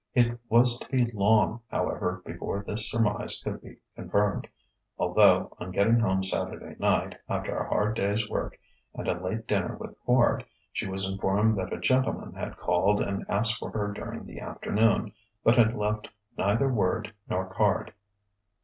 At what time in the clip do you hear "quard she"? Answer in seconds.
10.03-10.87